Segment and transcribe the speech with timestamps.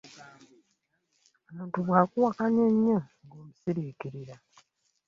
[1.49, 4.35] Omuntu bwakuwakanya ennyo nga omusirikirira.